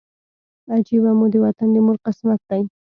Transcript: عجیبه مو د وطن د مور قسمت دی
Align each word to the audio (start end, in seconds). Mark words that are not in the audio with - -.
عجیبه 0.73 1.11
مو 1.17 1.25
د 1.33 1.35
وطن 1.45 1.67
د 1.73 1.77
مور 1.85 1.97
قسمت 2.05 2.39
دی 2.49 2.63